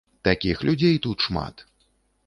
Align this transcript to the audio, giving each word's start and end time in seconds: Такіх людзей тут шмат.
Такіх 0.27 0.63
людзей 0.69 0.97
тут 1.05 1.17
шмат. 1.29 1.67